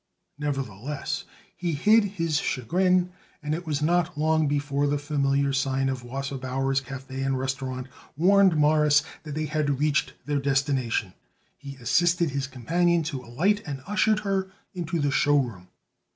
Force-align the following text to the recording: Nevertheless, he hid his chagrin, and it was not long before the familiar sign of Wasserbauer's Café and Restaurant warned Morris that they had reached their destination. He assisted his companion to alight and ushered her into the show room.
Nevertheless, 0.39 1.25
he 1.55 1.73
hid 1.73 2.03
his 2.05 2.37
chagrin, 2.37 3.11
and 3.43 3.53
it 3.53 3.67
was 3.67 3.83
not 3.83 4.17
long 4.17 4.47
before 4.47 4.87
the 4.87 4.97
familiar 4.97 5.53
sign 5.53 5.89
of 5.89 6.03
Wasserbauer's 6.03 6.81
Café 6.81 7.23
and 7.23 7.37
Restaurant 7.37 7.85
warned 8.17 8.57
Morris 8.57 9.03
that 9.21 9.35
they 9.35 9.45
had 9.45 9.79
reached 9.79 10.13
their 10.25 10.39
destination. 10.39 11.13
He 11.55 11.75
assisted 11.75 12.31
his 12.31 12.47
companion 12.47 13.03
to 13.03 13.23
alight 13.23 13.61
and 13.63 13.83
ushered 13.85 14.21
her 14.21 14.49
into 14.73 14.97
the 14.99 15.11
show 15.11 15.37
room. 15.37 15.67